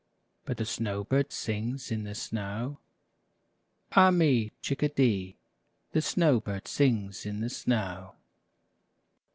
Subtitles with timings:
[0.45, 2.79] But the snow bird sings in the snow.
[3.91, 4.45] Ah me!
[4.49, 5.37] ^ Chickadee!
[5.91, 8.15] The snow bird sings in the snow